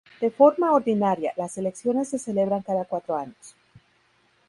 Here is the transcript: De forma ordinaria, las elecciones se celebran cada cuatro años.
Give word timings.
De 0.19 0.31
forma 0.31 0.71
ordinaria, 0.71 1.31
las 1.37 1.59
elecciones 1.59 2.09
se 2.09 2.17
celebran 2.17 2.63
cada 2.63 2.85
cuatro 2.85 3.15
años. 3.15 3.55